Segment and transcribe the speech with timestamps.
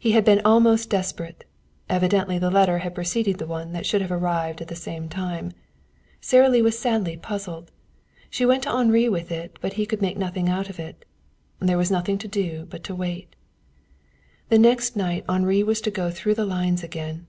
[0.00, 1.44] He had been almost desperate.
[1.88, 5.52] Evidently the letter had preceded one that should have arrived at the same time.
[6.20, 7.70] Sara Lee was sadly puzzled.
[8.30, 11.04] She went to Henri with it, but he could make nothing out of it.
[11.60, 13.36] There was nothing to do but to wait.
[14.48, 17.28] The next night Henri was to go through the lines again.